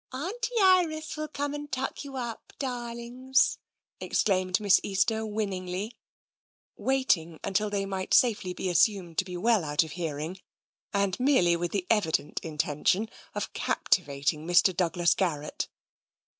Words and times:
"Auntie 0.11 0.55
Iris 0.59 1.15
will 1.15 1.27
come 1.27 1.53
and 1.53 1.71
tuck 1.71 2.03
you 2.03 2.15
up, 2.17 2.53
darlings,'' 2.57 3.59
exclaimed 3.99 4.59
Miss 4.59 4.79
Easter 4.81 5.23
winningly, 5.27 5.95
waiting 6.75 7.39
until 7.43 7.69
they 7.69 7.85
might 7.85 8.15
safely 8.15 8.51
be 8.51 8.67
assumed 8.67 9.19
to 9.19 9.25
be 9.25 9.37
well 9.37 9.63
out 9.63 9.83
of 9.83 9.91
hearing, 9.91 10.39
and 10.91 11.19
merely 11.19 11.55
with 11.55 11.71
the 11.71 11.85
evident 11.87 12.39
intention 12.39 13.09
of 13.35 13.53
captivating 13.53 14.47
Mr. 14.47 14.75
Douglas 14.75 15.13
Garrett. 15.13 15.67